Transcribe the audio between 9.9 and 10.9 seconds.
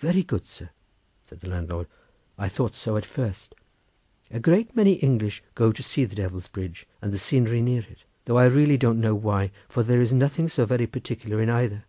is nothing so very